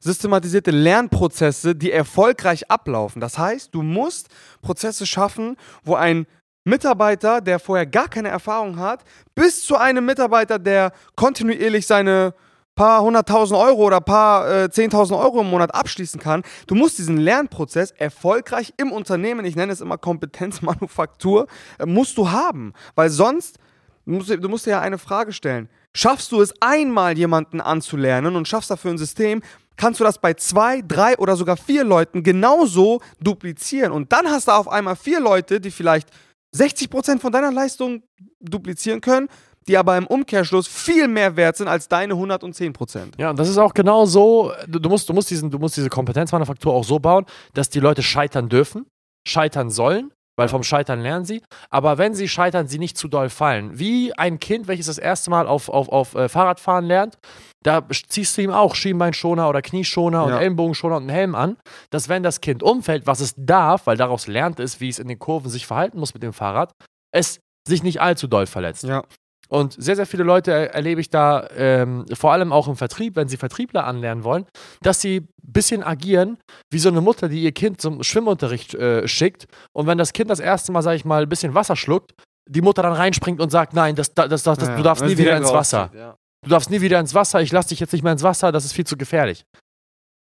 systematisierte 0.00 0.70
Lernprozesse, 0.70 1.74
die 1.74 1.90
erfolgreich 1.90 2.70
ablaufen. 2.70 3.20
Das 3.20 3.38
heißt, 3.38 3.74
du 3.74 3.82
musst 3.82 4.28
Prozesse 4.62 5.06
schaffen, 5.06 5.56
wo 5.82 5.94
ein 5.94 6.26
Mitarbeiter, 6.68 7.40
der 7.40 7.58
vorher 7.58 7.86
gar 7.86 8.08
keine 8.08 8.28
Erfahrung 8.28 8.78
hat, 8.78 9.02
bis 9.34 9.64
zu 9.64 9.76
einem 9.76 10.04
Mitarbeiter, 10.04 10.58
der 10.58 10.92
kontinuierlich 11.16 11.86
seine 11.86 12.34
paar 12.78 13.02
hunderttausend 13.02 13.58
Euro 13.58 13.86
oder 13.86 14.00
paar 14.00 14.48
äh, 14.48 14.70
zehntausend 14.70 15.18
Euro 15.18 15.40
im 15.40 15.50
Monat 15.50 15.74
abschließen 15.74 16.20
kann. 16.20 16.42
Du 16.68 16.76
musst 16.76 16.98
diesen 16.98 17.16
Lernprozess 17.16 17.90
erfolgreich 17.90 18.72
im 18.76 18.92
Unternehmen, 18.92 19.44
ich 19.44 19.56
nenne 19.56 19.72
es 19.72 19.80
immer 19.80 19.98
Kompetenzmanufaktur, 19.98 21.48
äh, 21.80 21.86
musst 21.86 22.16
du 22.16 22.30
haben. 22.30 22.74
Weil 22.94 23.10
sonst, 23.10 23.58
du 24.06 24.12
musst, 24.12 24.30
du 24.30 24.48
musst 24.48 24.66
dir 24.66 24.70
ja 24.70 24.80
eine 24.80 24.98
Frage 24.98 25.32
stellen. 25.32 25.68
Schaffst 25.92 26.30
du 26.30 26.40
es 26.40 26.54
einmal 26.60 27.18
jemanden 27.18 27.60
anzulernen 27.60 28.36
und 28.36 28.46
schaffst 28.46 28.70
dafür 28.70 28.92
ein 28.92 28.98
System, 28.98 29.42
kannst 29.76 29.98
du 29.98 30.04
das 30.04 30.18
bei 30.18 30.34
zwei, 30.34 30.82
drei 30.86 31.18
oder 31.18 31.34
sogar 31.34 31.56
vier 31.56 31.82
Leuten 31.82 32.22
genauso 32.22 33.00
duplizieren. 33.20 33.90
Und 33.90 34.12
dann 34.12 34.28
hast 34.28 34.46
du 34.46 34.52
auf 34.52 34.68
einmal 34.68 34.94
vier 34.94 35.18
Leute, 35.18 35.60
die 35.60 35.72
vielleicht 35.72 36.10
60% 36.54 37.18
von 37.18 37.32
deiner 37.32 37.52
Leistung 37.52 38.02
duplizieren 38.40 39.00
können, 39.00 39.28
die 39.68 39.76
aber 39.76 39.96
im 39.98 40.06
Umkehrschluss 40.06 40.66
viel 40.66 41.08
mehr 41.08 41.36
wert 41.36 41.56
sind 41.56 41.68
als 41.68 41.88
deine 41.88 42.14
110%. 42.14 43.18
Ja, 43.18 43.30
und 43.30 43.38
das 43.38 43.48
ist 43.48 43.58
auch 43.58 43.74
genau 43.74 44.06
so, 44.06 44.52
du, 44.66 44.88
musst, 44.88 45.08
du, 45.08 45.12
musst 45.12 45.30
diesen, 45.30 45.50
du 45.50 45.58
musst 45.58 45.76
diese 45.76 45.90
Kompetenzmanufaktur 45.90 46.72
auch 46.72 46.84
so 46.84 46.98
bauen, 46.98 47.26
dass 47.52 47.68
die 47.68 47.80
Leute 47.80 48.02
scheitern 48.02 48.48
dürfen, 48.48 48.86
scheitern 49.26 49.70
sollen, 49.70 50.12
weil 50.38 50.48
vom 50.48 50.62
Scheitern 50.62 51.00
lernen 51.00 51.24
sie. 51.24 51.42
Aber 51.68 51.98
wenn 51.98 52.14
sie 52.14 52.28
scheitern, 52.28 52.68
sie 52.68 52.78
nicht 52.78 52.96
zu 52.96 53.08
doll 53.08 53.28
fallen. 53.28 53.78
Wie 53.78 54.16
ein 54.16 54.38
Kind, 54.38 54.68
welches 54.68 54.86
das 54.86 54.98
erste 54.98 55.30
Mal 55.30 55.48
auf, 55.48 55.68
auf, 55.68 55.88
auf 55.88 56.14
äh, 56.14 56.28
Fahrradfahren 56.28 56.84
lernt, 56.84 57.18
da 57.64 57.82
ziehst 57.90 58.38
du 58.38 58.42
ihm 58.42 58.52
auch 58.52 58.76
Schienbeinschoner 58.76 59.48
oder 59.48 59.62
Knieschoner 59.62 60.24
und 60.24 60.30
Ja. 60.30 60.38
Ellenbogenschoner 60.38 60.96
und 60.96 61.02
einen 61.02 61.10
Helm 61.10 61.34
an, 61.34 61.56
dass 61.90 62.08
wenn 62.08 62.22
das 62.22 62.40
Kind 62.40 62.62
umfällt, 62.62 63.06
was 63.08 63.18
es 63.18 63.34
darf, 63.36 63.88
weil 63.88 63.96
daraus 63.96 64.28
lernt 64.28 64.60
es, 64.60 64.80
wie 64.80 64.88
es 64.88 65.00
in 65.00 65.08
den 65.08 65.18
Kurven 65.18 65.50
sich 65.50 65.66
verhalten 65.66 65.98
muss 65.98 66.14
mit 66.14 66.22
dem 66.22 66.32
Fahrrad, 66.32 66.70
es 67.12 67.40
sich 67.66 67.82
nicht 67.82 68.00
allzu 68.00 68.28
doll 68.28 68.46
verletzt. 68.46 68.84
Ja. 68.84 69.02
Und 69.48 69.74
sehr, 69.82 69.96
sehr 69.96 70.06
viele 70.06 70.24
Leute 70.24 70.52
er 70.52 70.74
erlebe 70.74 71.00
ich 71.00 71.10
da, 71.10 71.48
ähm, 71.56 72.04
vor 72.12 72.32
allem 72.32 72.52
auch 72.52 72.68
im 72.68 72.76
Vertrieb, 72.76 73.16
wenn 73.16 73.28
sie 73.28 73.36
Vertriebler 73.36 73.86
anlernen 73.86 74.24
wollen, 74.24 74.46
dass 74.82 75.00
sie 75.00 75.16
ein 75.20 75.28
bisschen 75.40 75.82
agieren 75.82 76.38
wie 76.70 76.78
so 76.78 76.90
eine 76.90 77.00
Mutter, 77.00 77.28
die 77.28 77.42
ihr 77.42 77.52
Kind 77.52 77.80
zum 77.80 78.02
Schwimmunterricht 78.02 78.74
äh, 78.74 79.08
schickt. 79.08 79.46
Und 79.72 79.86
wenn 79.86 79.98
das 79.98 80.12
Kind 80.12 80.30
das 80.30 80.40
erste 80.40 80.70
Mal, 80.72 80.82
sag 80.82 80.94
ich 80.94 81.04
mal, 81.04 81.22
ein 81.22 81.28
bisschen 81.28 81.54
Wasser 81.54 81.76
schluckt, 81.76 82.12
die 82.48 82.62
Mutter 82.62 82.82
dann 82.82 82.92
reinspringt 82.92 83.40
und 83.40 83.50
sagt, 83.50 83.74
nein, 83.74 83.94
das, 83.94 84.14
das, 84.14 84.28
das, 84.28 84.42
das, 84.42 84.68
Ja, 84.68 84.76
du 84.76 84.82
darfst 84.82 85.04
nie 85.04 85.16
wieder 85.16 85.36
ins 85.36 85.52
Wasser. 85.52 85.90
Ja. 85.94 86.16
Du 86.44 86.50
darfst 86.50 86.70
nie 86.70 86.80
wieder 86.80 87.00
ins 87.00 87.14
Wasser, 87.14 87.40
ich 87.40 87.52
lass 87.52 87.66
dich 87.66 87.80
jetzt 87.80 87.92
nicht 87.92 88.02
mehr 88.02 88.12
ins 88.12 88.22
Wasser, 88.22 88.52
das 88.52 88.64
ist 88.64 88.72
viel 88.72 88.86
zu 88.86 88.96
gefährlich. 88.96 89.44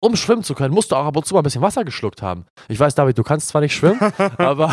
Um 0.01 0.15
schwimmen 0.15 0.45
zu 0.45 0.55
können, 0.55 0.73
musst 0.73 0.93
du 0.93 0.97
auch 0.97 1.07
ab 1.07 1.17
und 1.17 1.27
zu 1.27 1.35
mal 1.35 1.41
ein 1.41 1.43
bisschen 1.43 1.61
Wasser 1.61 1.85
geschluckt 1.85 2.23
haben. 2.23 2.47
Ich 2.69 2.79
weiß, 2.79 2.95
David, 2.95 3.19
du 3.19 3.25
kannst 3.25 3.49
zwar 3.49 3.61
nicht 3.61 3.75
schwimmen, 3.75 4.01
aber, 4.39 4.73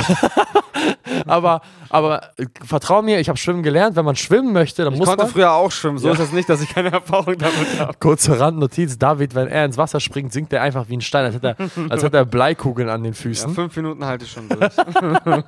aber, 1.25 1.61
aber 1.89 2.21
äh, 2.37 2.45
vertrau 2.63 3.01
mir, 3.01 3.19
ich 3.19 3.29
habe 3.29 3.37
schwimmen 3.37 3.63
gelernt. 3.63 3.95
Wenn 3.95 4.05
man 4.05 4.15
schwimmen 4.15 4.53
möchte, 4.53 4.83
dann 4.83 4.93
Ich 4.93 4.99
muss 4.99 5.07
konnte 5.09 5.23
man. 5.23 5.31
früher 5.31 5.51
auch 5.53 5.71
schwimmen, 5.71 5.97
so 5.97 6.07
Ja. 6.07 6.13
ist 6.13 6.19
es 6.19 6.31
nicht, 6.31 6.47
dass 6.49 6.61
ich 6.61 6.69
keine 6.73 6.91
Erfahrung 6.93 7.37
damit 7.37 7.79
habe. 7.79 7.93
Kurze 7.99 8.39
Randnotiz: 8.39 8.97
David, 8.97 9.35
wenn 9.35 9.47
er 9.47 9.65
ins 9.65 9.77
Wasser 9.77 9.99
springt, 9.99 10.33
sinkt 10.33 10.53
er 10.53 10.61
einfach 10.61 10.89
wie 10.89 10.97
ein 10.97 11.01
Stein, 11.01 11.25
als 11.25 11.35
hätte 11.35 11.55
er, 11.57 11.91
als 11.91 12.03
hätte 12.03 12.17
er 12.17 12.25
Bleikugeln 12.25 12.89
an 12.89 13.03
den 13.03 13.13
Ja, 13.13 13.19
Füßen. 13.19 13.53
fünf 13.53 13.75
Minuten 13.75 14.05
halte 14.05 14.25
ich 14.25 14.31
schon 14.31 14.47
durch. 14.49 14.71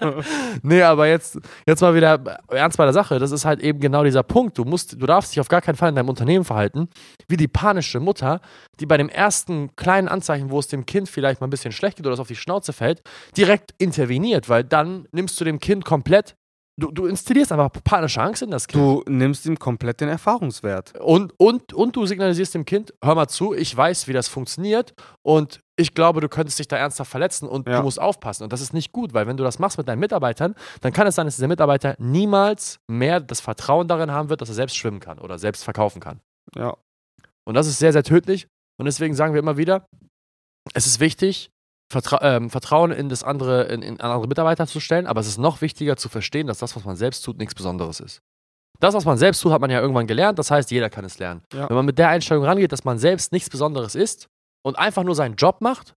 Nee, 0.64 0.82
aber 0.82 1.08
jetzt, 1.08 1.40
jetzt 1.66 1.82
mal 1.82 1.94
wieder 1.96 2.20
ernst 2.50 2.78
bei 2.78 2.84
der 2.86 2.94
Sache. 2.94 3.20
Das 3.20 3.32
ist 3.32 3.46
halt 3.46 3.60
eben 3.62 3.80
genau 3.80 4.04
dieser 4.04 4.24
Punkt. 4.24 4.58
Du 4.58 4.66
musst, 4.66 4.94
du 5.02 5.06
darfst 5.06 5.32
dich 5.34 5.40
auf 5.40 5.48
gar 5.48 5.62
keinen 5.62 5.76
Fall 5.76 5.90
in 5.90 5.96
deinem 5.96 6.10
Unternehmen 6.10 6.46
verhalten, 6.46 6.90
wie 7.28 7.38
die 7.38 7.48
panische 7.48 8.00
Mutter, 8.00 8.42
die 8.80 8.86
bei 8.86 8.98
dem 8.98 9.10
ersten 9.10 9.76
kleinen 9.76 10.08
Anzeichen, 10.08 10.50
wo 10.52 10.60
es 10.60 10.68
dem 10.68 10.86
Kind 10.86 11.10
vielleicht 11.10 11.42
mal 11.42 11.48
ein 11.48 11.52
bisschen 11.52 11.72
schlecht 11.72 11.98
geht 11.98 12.06
oder 12.06 12.14
es 12.14 12.20
auf 12.20 12.28
die 12.28 12.36
Schnauze 12.36 12.74
fällt, 12.74 13.02
direkt 13.36 13.74
interveniert, 13.78 14.50
weil 14.50 14.64
dann 14.64 15.08
nimmst 15.12 15.40
du 15.40 15.46
dem 15.46 15.60
Kind 15.60 15.84
komplett, 15.86 16.36
du, 16.80 16.92
du 16.92 17.06
installierst 17.08 17.52
einfach 17.52 17.72
panische 17.84 18.22
Angst 18.22 18.42
in 18.44 18.52
das 18.52 18.68
Kind. 18.68 18.84
Du 18.84 19.04
nimmst 19.12 19.46
ihm 19.46 19.58
komplett 19.58 20.00
den 20.02 20.10
Erfahrungswert. 20.10 21.00
Und, 21.00 21.34
und, 21.38 21.74
und 21.74 21.96
du 21.96 22.06
signalisierst 22.06 22.54
dem 22.56 22.66
Kind, 22.66 22.94
hör 23.04 23.16
mal 23.16 23.28
zu, 23.28 23.54
ich 23.54 23.76
weiß, 23.76 24.08
wie 24.08 24.14
das 24.14 24.28
funktioniert 24.28 24.94
und 25.24 25.60
ich 25.80 25.94
glaube, 25.94 26.22
du 26.22 26.28
könntest 26.30 26.58
dich 26.58 26.68
da 26.68 26.76
ernsthaft 26.76 27.12
verletzen 27.12 27.48
und 27.48 27.68
Ja. 27.68 27.78
du 27.78 27.84
musst 27.84 28.02
aufpassen. 28.02 28.44
Und 28.44 28.52
das 28.52 28.62
ist 28.62 28.74
nicht 28.74 28.92
gut, 28.92 29.14
weil 29.14 29.28
wenn 29.28 29.38
du 29.38 29.44
das 29.44 29.60
machst 29.60 29.78
mit 29.78 29.88
deinen 29.88 30.00
Mitarbeitern, 30.00 30.56
dann 30.82 30.92
kann 30.92 31.06
es 31.06 31.14
sein, 31.14 31.28
dass 31.28 31.36
dieser 31.36 31.48
Mitarbeiter 31.48 31.96
niemals 32.00 32.80
mehr 32.88 33.20
das 33.20 33.42
Vertrauen 33.42 33.88
darin 33.88 34.10
haben 34.12 34.30
wird, 34.30 34.42
dass 34.42 34.50
er 34.50 34.56
selbst 34.56 34.76
schwimmen 34.76 35.00
kann 35.00 35.20
oder 35.20 35.38
selbst 35.38 35.64
verkaufen 35.64 36.00
kann. 36.00 36.20
Ja. 36.56 36.76
Und 37.46 37.54
das 37.54 37.68
ist 37.68 37.78
sehr, 37.78 37.94
sehr 37.94 38.04
tödlich. 38.04 38.48
Und 38.80 38.86
deswegen 38.86 39.16
sagen 39.16 39.34
wir 39.34 39.40
immer 39.40 39.58
wieder, 39.58 39.88
es 40.74 40.86
ist 40.86 41.00
wichtig, 41.00 41.52
Vertra 41.92 42.20
ähm, 42.22 42.50
Vertrauen 42.50 42.92
in 42.92 43.08
das 43.10 43.24
andere, 43.24 43.64
in, 43.64 43.82
in 43.82 44.02
andere 44.02 44.28
Mitarbeiter 44.28 44.68
zu 44.68 44.80
stellen, 44.80 45.08
aber 45.08 45.22
es 45.22 45.28
ist 45.28 45.38
noch 45.38 45.62
wichtiger 45.62 45.96
zu 45.96 46.10
verstehen, 46.10 46.48
dass 46.48 46.60
das, 46.60 46.76
was 46.76 46.84
man 46.84 46.98
selbst 46.98 47.24
tut, 47.24 47.38
nichts 47.38 47.56
Besonderes 47.56 48.00
ist. 48.00 48.22
Das, 48.80 48.94
was 48.94 49.06
man 49.06 49.18
selbst 49.18 49.42
tut, 49.42 49.52
hat 49.52 49.62
man 49.62 49.72
ja 49.72 49.80
irgendwann 49.80 50.06
gelernt, 50.06 50.38
das 50.38 50.52
heißt, 50.52 50.70
jeder 50.70 50.90
kann 50.90 51.06
es 51.06 51.18
lernen. 51.18 51.42
Ja. 51.54 51.70
Wenn 51.70 51.78
man 51.78 51.86
mit 51.86 51.98
der 51.98 52.10
Einstellung 52.10 52.44
rangeht, 52.44 52.72
dass 52.72 52.84
man 52.84 53.00
selbst 53.00 53.32
nichts 53.32 53.50
Besonderes 53.50 53.96
ist 53.96 54.28
und 54.64 54.78
einfach 54.78 55.04
nur 55.04 55.16
seinen 55.16 55.36
Job 55.36 55.62
macht, 55.62 55.96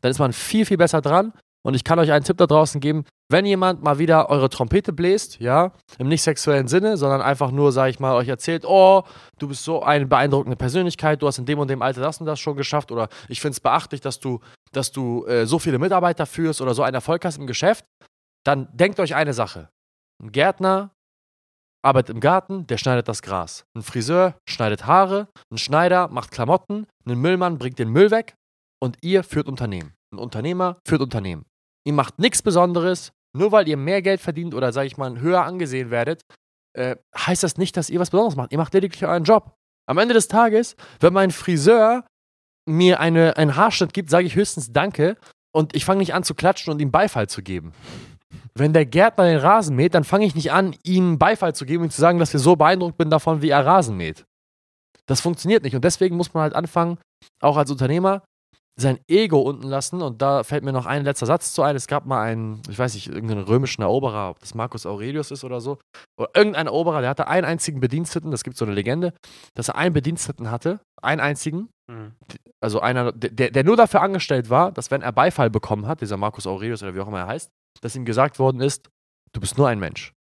dann 0.00 0.10
ist 0.10 0.18
man 0.18 0.32
viel, 0.32 0.64
viel 0.64 0.76
besser 0.76 1.00
dran. 1.00 1.32
Und 1.64 1.74
ich 1.74 1.84
kann 1.84 1.98
euch 1.98 2.10
einen 2.10 2.24
Tipp 2.24 2.36
da 2.38 2.46
draußen 2.46 2.80
geben, 2.80 3.04
wenn 3.30 3.46
jemand 3.46 3.82
mal 3.82 3.98
wieder 3.98 4.28
eure 4.30 4.50
Trompete 4.50 4.92
bläst, 4.92 5.38
ja, 5.40 5.72
im 5.98 6.08
nicht 6.08 6.22
sexuellen 6.22 6.68
Sinne, 6.68 6.96
sondern 6.96 7.22
einfach 7.22 7.50
nur, 7.50 7.72
sag 7.72 7.88
ich 7.88 8.00
mal, 8.00 8.14
euch 8.14 8.28
erzählt, 8.28 8.64
oh, 8.66 9.04
du 9.38 9.48
bist 9.48 9.64
so 9.64 9.82
eine 9.82 10.06
beeindruckende 10.06 10.56
Persönlichkeit, 10.56 11.22
du 11.22 11.26
hast 11.26 11.38
in 11.38 11.46
dem 11.46 11.58
und 11.58 11.68
dem 11.68 11.80
Alter 11.80 12.00
das 12.00 12.20
und 12.20 12.26
das 12.26 12.40
schon 12.40 12.56
geschafft 12.56 12.90
oder 12.90 13.08
ich 13.28 13.40
finde 13.40 13.52
es 13.52 13.60
beachtlich, 13.60 14.00
dass 14.00 14.18
du, 14.18 14.40
dass 14.72 14.92
du 14.92 15.24
äh, 15.26 15.46
so 15.46 15.58
viele 15.58 15.78
Mitarbeiter 15.78 16.26
führst 16.26 16.60
oder 16.60 16.74
so 16.74 16.82
einen 16.82 16.94
Erfolg 16.94 17.24
hast 17.24 17.38
im 17.38 17.46
Geschäft, 17.46 17.84
dann 18.44 18.68
denkt 18.72 18.98
euch 18.98 19.14
eine 19.14 19.32
Sache. 19.32 19.68
Ein 20.22 20.32
Gärtner 20.32 20.90
arbeitet 21.84 22.14
im 22.14 22.20
Garten, 22.20 22.66
der 22.66 22.78
schneidet 22.78 23.08
das 23.08 23.22
Gras. 23.22 23.64
Ein 23.76 23.82
Friseur 23.82 24.34
schneidet 24.48 24.86
Haare, 24.86 25.28
ein 25.50 25.58
Schneider 25.58 26.08
macht 26.08 26.32
Klamotten, 26.32 26.86
ein 27.06 27.18
Müllmann 27.18 27.58
bringt 27.58 27.78
den 27.78 27.88
Müll 27.88 28.10
weg 28.10 28.34
und 28.80 28.98
ihr 29.02 29.22
führt 29.24 29.48
Unternehmen. 29.48 29.94
Ein 30.12 30.18
Unternehmer 30.18 30.78
führt 30.86 31.00
Unternehmen. 31.00 31.44
Ihr 31.84 31.92
macht 31.92 32.18
nichts 32.18 32.42
Besonderes, 32.42 33.12
nur 33.36 33.52
weil 33.52 33.68
ihr 33.68 33.76
mehr 33.76 34.02
Geld 34.02 34.20
verdient 34.20 34.54
oder, 34.54 34.72
sag 34.72 34.84
ich 34.86 34.96
mal, 34.96 35.20
höher 35.20 35.44
angesehen 35.44 35.90
werdet, 35.90 36.22
äh, 36.74 36.96
heißt 37.16 37.42
das 37.42 37.56
nicht, 37.56 37.76
dass 37.76 37.90
ihr 37.90 38.00
was 38.00 38.10
Besonderes 38.10 38.36
macht. 38.36 38.52
Ihr 38.52 38.58
macht 38.58 38.74
lediglich 38.74 39.04
euren 39.04 39.24
Job. 39.24 39.54
Am 39.86 39.98
Ende 39.98 40.14
des 40.14 40.28
Tages, 40.28 40.76
wenn 41.00 41.12
mein 41.12 41.30
Friseur 41.30 42.04
mir 42.66 43.00
eine, 43.00 43.36
einen 43.36 43.56
Haarschnitt 43.56 43.92
gibt, 43.92 44.10
sage 44.10 44.26
ich 44.26 44.36
höchstens 44.36 44.72
Danke 44.72 45.16
und 45.52 45.74
ich 45.74 45.84
fange 45.84 45.98
nicht 45.98 46.14
an 46.14 46.22
zu 46.22 46.34
klatschen 46.34 46.72
und 46.72 46.80
ihm 46.80 46.90
Beifall 46.92 47.28
zu 47.28 47.42
geben. 47.42 47.72
Wenn 48.54 48.72
der 48.72 48.86
Gärtner 48.86 49.24
den 49.24 49.38
Rasen 49.38 49.76
mäht, 49.76 49.94
dann 49.94 50.04
fange 50.04 50.24
ich 50.24 50.34
nicht 50.34 50.52
an, 50.52 50.76
ihm 50.82 51.18
Beifall 51.18 51.54
zu 51.54 51.66
geben 51.66 51.84
und 51.84 51.92
zu 51.92 52.00
sagen, 52.00 52.18
dass 52.18 52.32
ich 52.32 52.40
so 52.40 52.56
beeindruckt 52.56 52.96
bin 52.96 53.10
davon, 53.10 53.42
wie 53.42 53.50
er 53.50 53.66
Rasen 53.66 53.96
mäht. 53.96 54.24
Das 55.06 55.20
funktioniert 55.20 55.64
nicht 55.64 55.74
und 55.74 55.84
deswegen 55.84 56.16
muss 56.16 56.32
man 56.32 56.44
halt 56.44 56.54
anfangen, 56.54 56.98
auch 57.40 57.56
als 57.56 57.70
Unternehmer, 57.70 58.22
sein 58.80 58.98
Ego 59.08 59.40
unten 59.40 59.68
lassen. 59.68 60.02
Und 60.02 60.22
da 60.22 60.44
fällt 60.44 60.64
mir 60.64 60.72
noch 60.72 60.86
ein 60.86 61.04
letzter 61.04 61.26
Satz 61.26 61.52
zu 61.52 61.62
ein. 61.62 61.76
Es 61.76 61.86
gab 61.86 62.06
mal 62.06 62.22
einen, 62.22 62.62
ich 62.68 62.78
weiß 62.78 62.94
nicht, 62.94 63.08
irgendeinen 63.08 63.44
römischen 63.44 63.82
Eroberer, 63.82 64.30
ob 64.30 64.38
das 64.40 64.54
Marcus 64.54 64.86
Aurelius 64.86 65.30
ist 65.30 65.44
oder 65.44 65.60
so, 65.60 65.78
oder 66.18 66.30
irgendein 66.34 66.66
Eroberer, 66.66 67.00
der 67.00 67.10
hatte 67.10 67.26
einen 67.28 67.44
einzigen 67.44 67.80
Bediensteten, 67.80 68.30
das 68.30 68.44
gibt 68.44 68.56
so 68.56 68.64
eine 68.64 68.74
Legende, 68.74 69.12
dass 69.54 69.68
er 69.68 69.76
einen 69.76 69.92
Bediensteten 69.94 70.50
hatte, 70.50 70.80
einen 71.02 71.20
einzigen, 71.20 71.68
Mhm. 71.92 72.12
also 72.60 72.80
einer, 72.80 73.12
der, 73.12 73.50
der 73.50 73.64
nur 73.64 73.76
dafür 73.76 74.02
angestellt 74.02 74.50
war, 74.50 74.72
dass 74.72 74.90
wenn 74.90 75.02
er 75.02 75.12
Beifall 75.12 75.50
bekommen 75.50 75.86
hat, 75.86 76.00
dieser 76.00 76.16
Marcus 76.16 76.46
Aurelius 76.46 76.82
oder 76.82 76.94
wie 76.94 77.00
auch 77.00 77.08
immer 77.08 77.20
er 77.20 77.26
heißt, 77.26 77.50
dass 77.80 77.96
ihm 77.96 78.04
gesagt 78.04 78.38
worden 78.38 78.60
ist, 78.60 78.88
du 79.32 79.40
bist 79.40 79.58
nur 79.58 79.68
ein 79.68 79.78
Mensch. 79.78 80.12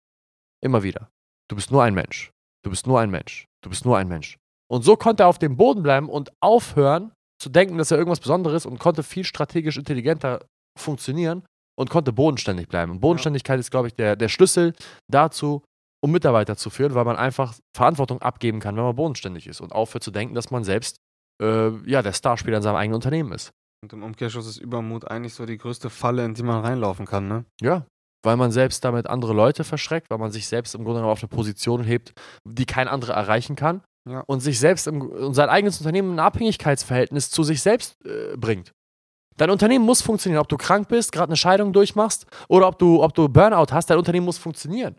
Immer 0.63 0.83
wieder. 0.83 1.11
Du 1.49 1.57
bist 1.57 1.71
nur 1.71 1.83
ein 1.83 1.95
Mensch. 1.95 2.31
Du 2.65 2.71
bist 2.71 2.87
nur 2.87 3.01
ein 3.01 3.11
Mensch. 3.11 3.47
Du 3.63 3.71
bist 3.71 3.85
nur 3.85 3.97
ein 3.99 4.09
Mensch. 4.09 4.37
Und 4.71 4.85
so 4.85 4.97
konnte 4.97 5.25
er 5.25 5.29
auf 5.29 5.39
dem 5.39 5.57
Boden 5.57 5.83
bleiben 5.83 6.09
und 6.09 6.33
aufhören 6.41 7.13
zu 7.41 7.49
denken, 7.49 7.79
dass 7.79 7.91
er 7.91 7.99
irgendwas 7.99 8.21
Besonderes 8.21 8.67
und 8.67 8.79
konnte 8.79 9.03
viel 9.03 9.25
strategisch 9.25 9.77
intelligenter 9.77 10.41
funktionieren 10.79 11.43
und 11.79 11.91
konnte 11.91 12.13
bodenständig 12.13 12.69
bleiben. 12.69 12.93
Und 12.93 13.01
Bodenständigkeit 13.01 13.59
ist, 13.59 13.71
glaube 13.71 13.89
ich, 13.89 13.95
der, 13.95 14.15
der 14.15 14.29
Schlüssel 14.29 14.75
dazu, 15.11 15.63
um 16.03 16.13
Mitarbeiter 16.13 16.57
zu 16.57 16.71
führen, 16.71 16.95
weil 16.95 17.05
man 17.05 17.17
einfach 17.17 17.55
Verantwortung 17.75 18.21
abgeben 18.23 18.61
kann, 18.61 18.77
wenn 18.77 18.85
man 18.85 18.97
bodenständig 18.97 19.47
ist 19.47 19.61
und 19.61 19.73
aufhört 19.73 20.05
zu 20.05 20.11
denken, 20.11 20.35
dass 20.35 20.51
man 20.51 20.65
selbst 20.65 20.97
äh, 21.43 21.71
ja, 21.89 22.03
der 22.03 22.13
Starspieler 22.13 22.59
in 22.59 22.63
seinem 22.63 22.77
eigenen 22.77 22.97
Unternehmen 22.97 23.33
ist. 23.33 23.51
Und 23.83 23.93
im 23.95 24.03
Umkehrschluss 24.03 24.47
ist 24.47 24.59
Übermut 24.59 25.11
eigentlich 25.11 25.35
so 25.35 25.47
die 25.47 25.57
größte 25.57 25.89
Falle, 25.89 26.25
in 26.25 26.35
die 26.35 26.43
man 26.43 26.61
reinlaufen 26.61 27.07
kann, 27.07 27.29
ne? 27.29 27.45
Ja, 27.63 27.87
weil 28.23 28.37
man 28.37 28.51
selbst 28.51 28.85
damit 28.85 29.07
andere 29.07 29.33
Leute 29.33 29.65
verschreckt, 29.65 30.11
weil 30.11 30.19
man 30.19 30.31
sich 30.31 30.47
selbst 30.47 30.75
im 30.75 30.85
Grunde 30.85 30.99
genommen 30.99 31.13
auf 31.13 31.23
eine 31.23 31.29
Position 31.29 31.83
hebt, 31.83 32.13
die 32.47 32.67
kein 32.67 32.89
anderer 32.89 33.15
erreichen 33.15 33.57
kann 33.57 33.83
Ja. 34.09 34.21
und 34.27 34.41
sich 34.41 34.59
selbst 34.59 34.87
im, 34.87 35.03
und 35.03 35.35
sein 35.35 35.49
eigenes 35.49 35.79
Unternehmen 35.79 36.13
in 36.13 36.19
ein 36.19 36.25
Abhängigkeitsverhältnis 36.25 37.31
zu 37.31 37.43
sich 37.43 37.61
selbst 37.61 37.97
äh, 38.05 38.37
bringt. 38.37 38.73
Dein 39.37 39.51
Unternehmen 39.51 39.85
muss 39.85 40.03
funktionieren, 40.03 40.41
ob 40.41 40.49
du 40.49 40.57
krank 40.57 40.89
bist, 40.89 41.13
gerade 41.13 41.29
eine 41.29 41.37
Scheidung 41.37 41.73
durchmachst 41.73 42.27
oder 42.49 42.67
ob 42.69 42.79
du, 42.79 43.03
ob 43.03 43.15
du 43.15 43.29
Burnout 43.29 43.73
hast, 43.73 43.91
dein 43.91 43.99
Unternehmen 43.99 44.27
muss 44.27 44.39
funktionieren. 44.39 44.97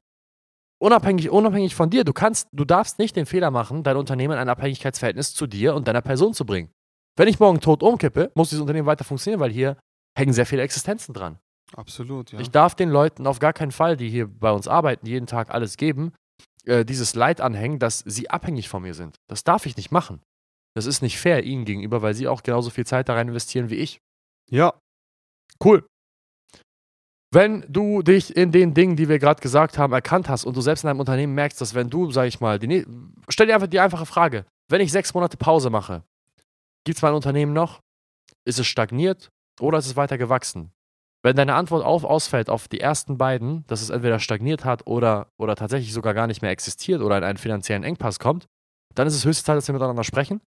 Unabhängig, 0.81 1.29
unabhängig 1.29 1.75
von 1.75 1.89
dir, 1.91 2.03
du 2.03 2.13
kannst, 2.13 2.47
du 2.51 2.65
darfst 2.65 2.97
nicht 2.97 3.15
den 3.15 3.27
Fehler 3.27 3.51
machen, 3.51 3.83
dein 3.83 3.97
Unternehmen 3.97 4.33
in 4.33 4.39
ein 4.39 4.49
Abhängigkeitsverhältnis 4.49 5.35
zu 5.35 5.45
dir 5.45 5.75
und 5.75 5.87
deiner 5.87 6.01
Person 6.01 6.33
zu 6.33 6.43
bringen. 6.45 6.71
Wenn 7.17 7.27
ich 7.27 7.39
morgen 7.39 7.59
tot 7.59 7.83
umkippe, 7.83 8.31
muss 8.33 8.49
dieses 8.49 8.61
Unternehmen 8.61 8.87
weiter 8.87 9.03
funktionieren, 9.03 9.39
weil 9.39 9.51
hier 9.51 9.77
hängen 10.17 10.33
sehr 10.33 10.45
viele 10.45 10.63
Existenzen 10.63 11.13
dran. 11.13 11.37
Absolut, 11.75 12.31
ja. 12.31 12.39
Ich 12.39 12.49
darf 12.49 12.75
den 12.75 12.89
Leuten 12.89 13.27
auf 13.27 13.39
gar 13.39 13.53
keinen 13.53 13.71
Fall, 13.71 13.95
die 13.95 14.09
hier 14.09 14.27
bei 14.27 14.51
uns 14.51 14.67
arbeiten, 14.67 15.05
jeden 15.05 15.27
Tag 15.27 15.51
alles 15.51 15.77
geben, 15.77 16.13
äh, 16.65 16.85
dieses 16.85 17.15
Leid 17.15 17.41
anhängen, 17.41 17.79
dass 17.79 17.99
sie 17.99 18.29
abhängig 18.29 18.69
von 18.69 18.83
mir 18.83 18.93
sind. 18.93 19.17
Das 19.27 19.43
darf 19.43 19.65
ich 19.65 19.77
nicht 19.77 19.91
machen. 19.91 20.21
Das 20.75 20.85
ist 20.85 21.01
nicht 21.01 21.19
fair 21.19 21.43
ihnen 21.43 21.65
gegenüber, 21.65 22.01
weil 22.01 22.13
sie 22.13 22.27
auch 22.27 22.43
genauso 22.43 22.69
viel 22.69 22.85
Zeit 22.85 23.09
da 23.09 23.13
rein 23.13 23.27
investieren 23.27 23.69
wie 23.69 23.75
ich. 23.75 23.99
ja. 24.49 24.73
Cool. 25.63 25.85
Wenn 27.33 27.63
du 27.69 28.01
dich 28.01 28.35
in 28.35 28.51
den 28.51 28.73
Dingen, 28.73 28.95
die 28.97 29.07
wir 29.07 29.19
gerade 29.19 29.41
gesagt 29.41 29.77
haben, 29.77 29.93
erkannt 29.93 30.27
hast 30.27 30.43
und 30.43 30.57
du 30.57 30.61
selbst 30.61 30.83
in 30.83 30.87
deinem 30.87 30.99
Unternehmen 30.99 31.33
merkst, 31.33 31.61
dass 31.61 31.73
wenn 31.75 31.89
du, 31.89 32.11
sag 32.11 32.25
ich 32.27 32.41
mal, 32.41 32.59
die, 32.59 32.85
stell 33.29 33.47
dir 33.47 33.55
einfach 33.55 33.67
die 33.67 33.79
einfache 33.79 34.05
Frage, 34.05 34.45
wenn 34.69 34.81
ich 34.81 34.91
sechs 34.91 35.13
Monate 35.13 35.37
Pause 35.37 35.69
mache, 35.69 36.03
gibt 36.83 36.97
es 36.97 37.01
mein 37.01 37.13
Unternehmen 37.13 37.53
noch? 37.53 37.79
Ist 38.43 38.59
es 38.59 38.67
stagniert 38.67 39.29
oder 39.61 39.77
ist 39.77 39.85
es 39.85 39.95
weiter 39.95 40.17
gewachsen? 40.17 40.71
Wenn 41.23 41.35
deine 41.35 41.53
Antwort 41.53 41.85
auf, 41.85 42.03
ausfällt 42.03 42.49
auf 42.49 42.67
die 42.67 42.79
ersten 42.79 43.17
beiden, 43.17 43.63
dass 43.67 43.81
es 43.81 43.89
entweder 43.89 44.19
stagniert 44.19 44.65
hat 44.65 44.87
oder, 44.87 45.27
oder 45.39 45.55
tatsächlich 45.55 45.93
sogar 45.93 46.13
gar 46.13 46.27
nicht 46.27 46.41
mehr 46.41 46.51
existiert 46.51 47.01
oder 47.01 47.17
in 47.17 47.23
einen 47.23 47.37
finanziellen 47.37 47.83
Engpass 47.83 48.19
kommt, 48.19 48.47
dann 48.95 49.07
ist 49.07 49.15
es 49.15 49.25
höchste 49.25 49.45
Zeit, 49.45 49.57
dass 49.57 49.67
wir 49.67 49.73
miteinander 49.73 50.03
sprechen. 50.03 50.41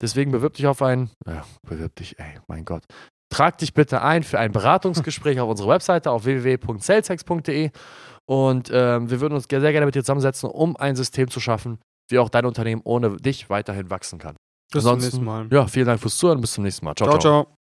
Deswegen 0.00 0.30
bewirb 0.30 0.54
dich 0.54 0.66
auf 0.66 0.82
ein, 0.82 1.10
ja, 1.26 1.44
bewirb 1.66 1.96
dich, 1.96 2.18
ey, 2.18 2.40
mein 2.46 2.64
Gott. 2.64 2.84
Trag 3.30 3.58
dich 3.58 3.72
bitte 3.72 4.02
ein 4.02 4.22
für 4.22 4.38
ein 4.38 4.52
Beratungsgespräch 4.52 5.40
auf 5.40 5.48
unserer 5.48 5.68
Webseite 5.68 6.10
auf 6.10 6.24
www.salesex.de 6.26 7.70
und 8.26 8.70
ähm, 8.72 9.10
wir 9.10 9.20
würden 9.20 9.34
uns 9.34 9.46
sehr 9.48 9.60
gerne 9.60 9.86
mit 9.86 9.94
dir 9.94 10.02
zusammensetzen, 10.02 10.50
um 10.50 10.76
ein 10.76 10.96
System 10.96 11.28
zu 11.28 11.40
schaffen, 11.40 11.78
wie 12.10 12.18
auch 12.18 12.28
dein 12.28 12.44
Unternehmen 12.44 12.82
ohne 12.84 13.16
dich 13.16 13.48
weiterhin 13.48 13.90
wachsen 13.90 14.18
kann. 14.18 14.36
Bis 14.70 14.84
zum 14.84 14.98
nächsten 14.98 15.24
Mal. 15.24 15.48
Ja, 15.50 15.66
vielen 15.66 15.86
Dank 15.86 16.00
fürs 16.00 16.16
Zuhören. 16.16 16.40
Bis 16.40 16.52
zum 16.52 16.64
nächsten 16.64 16.84
Mal. 16.84 16.94
ciao. 16.94 17.08
ciao. 17.08 17.18
ciao. 17.18 17.61